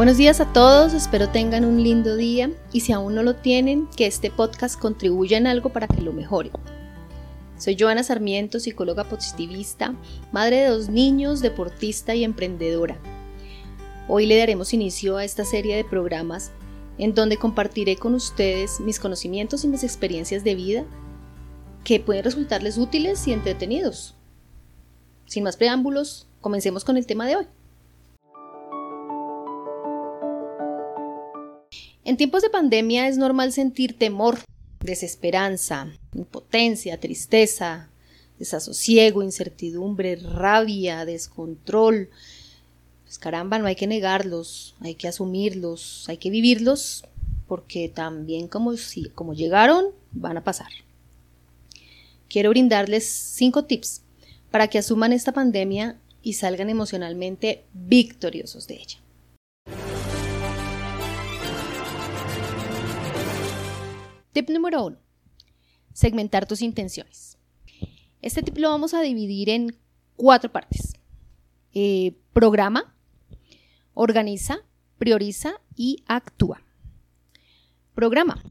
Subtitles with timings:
[0.00, 3.86] Buenos días a todos, espero tengan un lindo día y si aún no lo tienen,
[3.98, 6.52] que este podcast contribuya en algo para que lo mejoren.
[7.58, 9.94] Soy Joana Sarmiento, psicóloga positivista,
[10.32, 12.98] madre de dos niños, deportista y emprendedora.
[14.08, 16.50] Hoy le daremos inicio a esta serie de programas
[16.96, 20.84] en donde compartiré con ustedes mis conocimientos y mis experiencias de vida
[21.84, 24.14] que pueden resultarles útiles y entretenidos.
[25.26, 27.46] Sin más preámbulos, comencemos con el tema de hoy.
[32.10, 34.40] En tiempos de pandemia es normal sentir temor,
[34.80, 37.88] desesperanza, impotencia, tristeza,
[38.36, 42.10] desasosiego, incertidumbre, rabia, descontrol.
[43.04, 47.04] Pues caramba, no hay que negarlos, hay que asumirlos, hay que vivirlos,
[47.46, 50.72] porque también como, si, como llegaron, van a pasar.
[52.28, 54.02] Quiero brindarles cinco tips
[54.50, 58.98] para que asuman esta pandemia y salgan emocionalmente victoriosos de ella.
[64.32, 64.98] Tip número uno.
[65.92, 67.38] Segmentar tus intenciones.
[68.22, 69.76] Este tip lo vamos a dividir en
[70.16, 70.94] cuatro partes.
[71.72, 72.94] Eh, programa,
[73.94, 74.58] organiza,
[74.98, 76.62] prioriza y actúa.
[77.94, 78.42] Programa.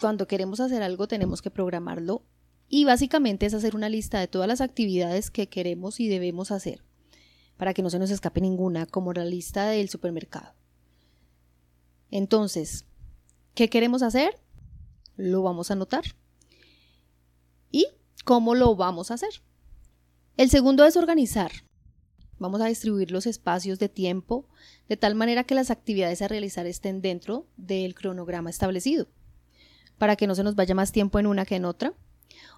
[0.00, 2.22] Cuando queremos hacer algo tenemos que programarlo
[2.68, 6.82] y básicamente es hacer una lista de todas las actividades que queremos y debemos hacer
[7.58, 10.54] para que no se nos escape ninguna, como la lista del supermercado.
[12.10, 12.86] Entonces,
[13.54, 14.40] ¿qué queremos hacer?
[15.20, 16.04] Lo vamos a anotar.
[17.70, 17.86] ¿Y
[18.24, 19.42] cómo lo vamos a hacer?
[20.36, 21.52] El segundo es organizar.
[22.38, 24.48] Vamos a distribuir los espacios de tiempo
[24.88, 29.08] de tal manera que las actividades a realizar estén dentro del cronograma establecido,
[29.98, 31.92] para que no se nos vaya más tiempo en una que en otra,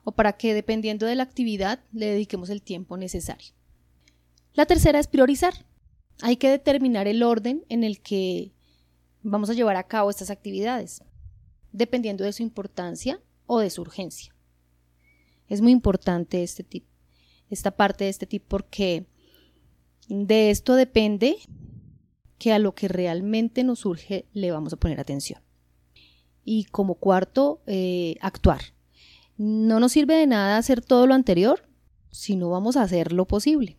[0.05, 3.55] o para que dependiendo de la actividad le dediquemos el tiempo necesario.
[4.55, 5.67] La tercera es priorizar.
[6.21, 8.53] Hay que determinar el orden en el que
[9.23, 11.03] vamos a llevar a cabo estas actividades
[11.73, 14.35] dependiendo de su importancia o de su urgencia.
[15.49, 16.85] Es muy importante este tip,
[17.51, 19.07] esta parte de este tip porque
[20.09, 21.37] de esto depende
[22.39, 25.41] que a lo que realmente nos urge le vamos a poner atención.
[26.45, 28.61] Y como cuarto, eh, actuar.
[29.37, 31.69] No nos sirve de nada hacer todo lo anterior
[32.11, 33.79] si no vamos a hacer lo posible.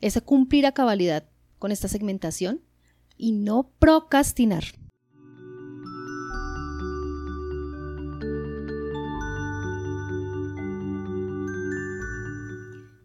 [0.00, 1.28] Es cumplir a cabalidad
[1.58, 2.62] con esta segmentación
[3.16, 4.64] y no procrastinar.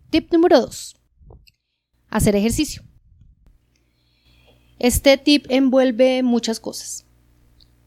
[0.09, 0.95] Tip número 2.
[2.09, 2.81] Hacer ejercicio.
[4.79, 7.05] Este tip envuelve muchas cosas,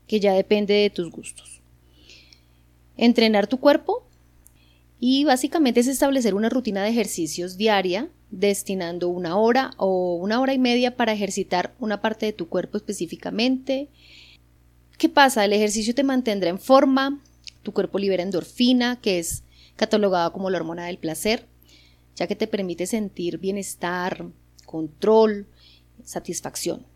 [0.06, 1.62] que ya depende de tus gustos.
[2.96, 4.06] Entrenar tu cuerpo
[5.00, 10.54] y básicamente es establecer una rutina de ejercicios diaria, destinando una hora o una hora
[10.54, 13.88] y media para ejercitar una parte de tu cuerpo específicamente.
[14.96, 15.44] ¿Qué pasa?
[15.44, 17.20] El ejercicio te mantendrá en forma,
[17.64, 19.42] tu cuerpo libera endorfina, que es
[19.74, 21.48] catalogada como la hormona del placer,
[22.16, 24.26] ya que te permite sentir bienestar,
[24.66, 25.46] control,
[26.04, 26.86] satisfacción.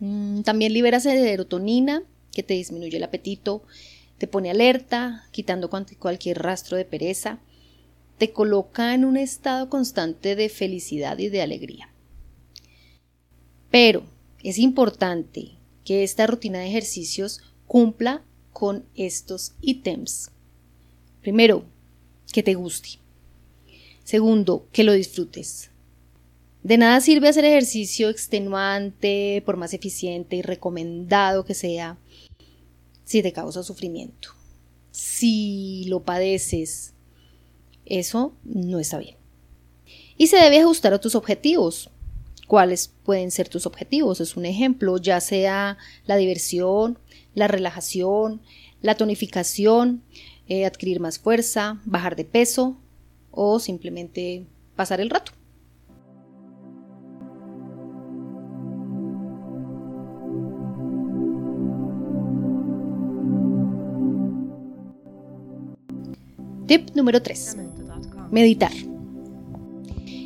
[0.00, 3.62] Mm, también liberas serotonina, que te disminuye el apetito,
[4.18, 7.38] te pone alerta, quitando cualquier rastro de pereza,
[8.18, 11.90] te coloca en un estado constante de felicidad y de alegría.
[13.70, 14.04] Pero
[14.42, 15.52] es importante
[15.84, 18.22] que esta rutina de ejercicios cumpla
[18.52, 20.30] con estos ítems.
[21.20, 21.64] Primero,
[22.32, 23.00] que te guste.
[24.06, 25.72] Segundo, que lo disfrutes.
[26.62, 31.98] De nada sirve hacer ejercicio extenuante, por más eficiente y recomendado que sea,
[33.02, 34.28] si te causa sufrimiento.
[34.92, 36.94] Si lo padeces,
[37.84, 39.16] eso no está bien.
[40.16, 41.90] Y se debe ajustar a tus objetivos.
[42.46, 44.20] ¿Cuáles pueden ser tus objetivos?
[44.20, 47.00] Es un ejemplo, ya sea la diversión,
[47.34, 48.40] la relajación,
[48.82, 50.04] la tonificación,
[50.46, 52.76] eh, adquirir más fuerza, bajar de peso,
[53.36, 55.30] o simplemente pasar el rato.
[66.66, 67.58] Tip número 3.
[68.32, 68.72] Meditar.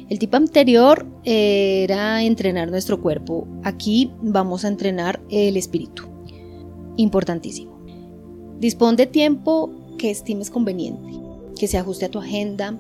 [0.09, 3.47] El tip anterior era entrenar nuestro cuerpo.
[3.63, 6.05] Aquí vamos a entrenar el espíritu.
[6.97, 7.79] Importantísimo.
[8.59, 11.13] Dispón de tiempo que estimes conveniente,
[11.59, 12.79] que se ajuste a tu agenda,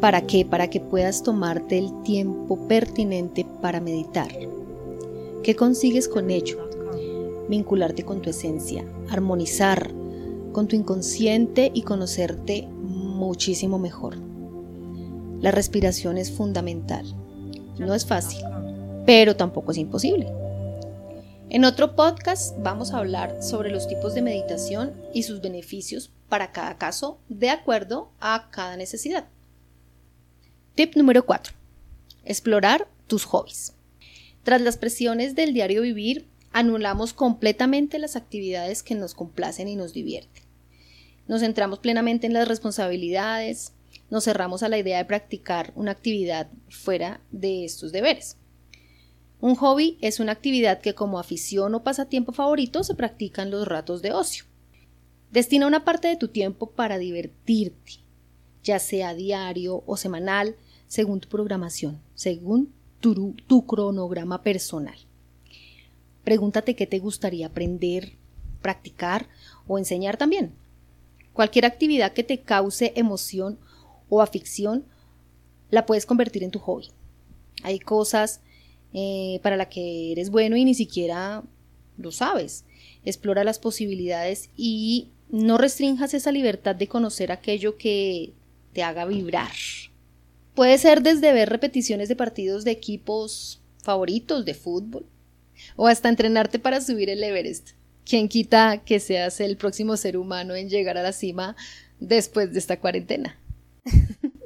[0.00, 0.44] ¿Para qué?
[0.44, 4.28] Para que puedas tomarte el tiempo pertinente para meditar.
[5.42, 6.68] ¿Qué consigues con ello?
[7.48, 9.90] Vincularte con tu esencia, armonizar
[10.52, 14.16] con tu inconsciente y conocerte muchísimo mejor.
[15.40, 17.04] La respiración es fundamental.
[17.78, 18.42] No es fácil,
[19.04, 20.32] pero tampoco es imposible.
[21.50, 26.52] En otro podcast vamos a hablar sobre los tipos de meditación y sus beneficios para
[26.52, 29.26] cada caso de acuerdo a cada necesidad.
[30.74, 31.54] Tip número 4.
[32.24, 33.74] Explorar tus hobbies.
[34.42, 39.92] Tras las presiones del diario vivir, anulamos completamente las actividades que nos complacen y nos
[39.92, 40.42] divierten.
[41.28, 43.72] Nos centramos plenamente en las responsabilidades,
[44.10, 48.36] nos cerramos a la idea de practicar una actividad fuera de estos deberes.
[49.40, 53.68] Un hobby es una actividad que como afición o pasatiempo favorito se practica en los
[53.68, 54.44] ratos de ocio.
[55.30, 57.92] Destina una parte de tu tiempo para divertirte,
[58.64, 60.56] ya sea diario o semanal,
[60.86, 64.96] según tu programación, según tu, cronograma personal.
[66.22, 68.14] Pregúntate qué te gustaría aprender,
[68.62, 69.28] practicar
[69.66, 70.54] o enseñar también.
[71.32, 73.58] Cualquier actividad que te cause emoción
[74.08, 74.84] o afición
[75.70, 76.88] la puedes convertir en tu hobby.
[77.62, 78.40] Hay cosas
[78.94, 81.42] eh, para las que eres bueno y ni siquiera
[81.98, 82.64] lo sabes.
[83.04, 88.32] Explora las posibilidades y no restrinjas esa libertad de conocer aquello que
[88.72, 89.50] te haga vibrar.
[90.54, 95.06] Puede ser desde ver repeticiones de partidos de equipos favoritos de fútbol
[95.76, 97.70] o hasta entrenarte para subir el Everest.
[98.04, 101.56] ¿Quién quita que seas el próximo ser humano en llegar a la cima
[101.98, 103.40] después de esta cuarentena?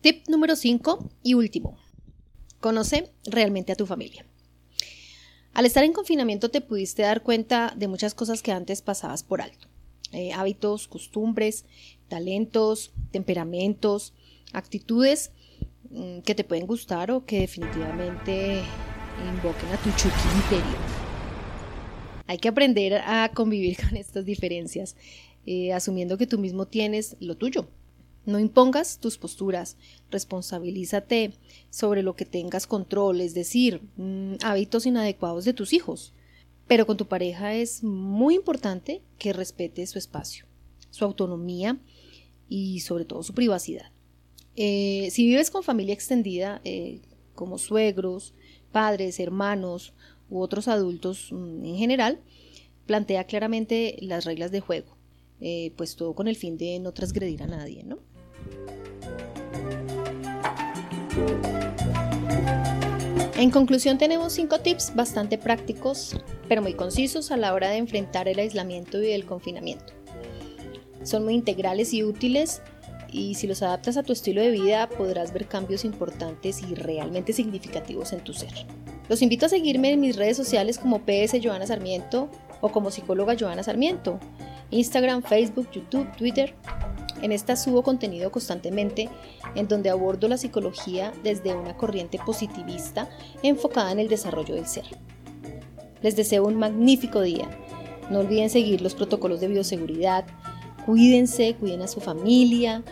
[0.00, 1.78] Tip número 5 y último.
[2.58, 4.26] Conoce realmente a tu familia.
[5.52, 9.42] Al estar en confinamiento te pudiste dar cuenta de muchas cosas que antes pasabas por
[9.42, 9.68] alto.
[10.12, 11.64] Eh, hábitos, costumbres,
[12.12, 14.12] talentos, temperamentos,
[14.52, 15.30] actitudes
[15.88, 18.60] mm, que te pueden gustar o que definitivamente
[19.32, 20.82] invoquen a tu Chucky interior.
[22.26, 24.94] Hay que aprender a convivir con estas diferencias,
[25.46, 27.66] eh, asumiendo que tú mismo tienes lo tuyo,
[28.26, 29.78] no impongas tus posturas,
[30.10, 31.32] responsabilízate
[31.70, 36.12] sobre lo que tengas control, es decir, mm, hábitos inadecuados de tus hijos.
[36.68, 40.44] Pero con tu pareja es muy importante que respete su espacio,
[40.90, 41.80] su autonomía
[42.52, 43.90] y sobre todo su privacidad.
[44.56, 47.00] Eh, si vives con familia extendida, eh,
[47.34, 48.34] como suegros,
[48.70, 49.94] padres, hermanos
[50.28, 52.20] u otros adultos mm, en general,
[52.84, 54.98] plantea claramente las reglas de juego,
[55.40, 58.00] eh, pues todo con el fin de no transgredir a nadie, ¿no?
[63.38, 66.18] En conclusión tenemos cinco tips bastante prácticos,
[66.48, 70.01] pero muy concisos a la hora de enfrentar el aislamiento y el confinamiento.
[71.02, 72.62] Son muy integrales y útiles
[73.10, 77.32] y si los adaptas a tu estilo de vida podrás ver cambios importantes y realmente
[77.32, 78.52] significativos en tu ser.
[79.08, 82.28] Los invito a seguirme en mis redes sociales como PS Joana Sarmiento
[82.60, 84.18] o como psicóloga Joana Sarmiento,
[84.70, 86.54] Instagram, Facebook, YouTube, Twitter
[87.22, 89.08] en esta subo contenido constantemente
[89.54, 93.08] en donde abordo la psicología desde una corriente positivista
[93.42, 94.84] enfocada en el desarrollo del ser.
[96.02, 97.48] Les deseo un magnífico día.
[98.10, 100.24] No olviden seguir los protocolos de bioseguridad.
[100.86, 102.82] Cuídense, cuiden a su familia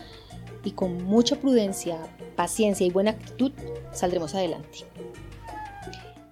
[0.63, 1.97] y con mucha prudencia,
[2.35, 3.51] paciencia y buena actitud
[3.91, 4.79] saldremos adelante.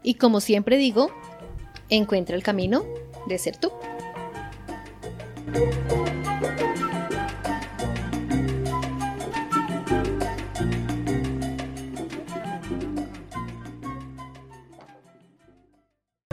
[0.03, 1.09] Y como siempre digo,
[1.89, 2.83] encuentra el camino
[3.27, 3.71] de ser tú.